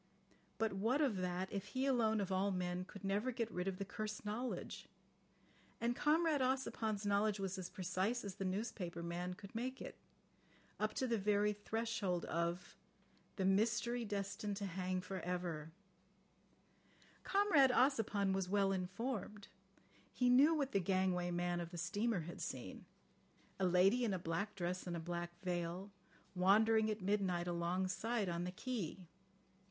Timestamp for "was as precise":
7.39-8.25